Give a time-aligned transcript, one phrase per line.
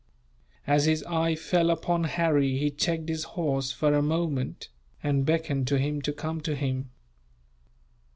[0.65, 4.69] As his eye fell upon Harry he checked his horse for a moment,
[5.03, 6.89] and beckoned to him to come to him.